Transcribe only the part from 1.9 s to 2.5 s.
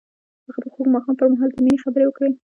وکړې.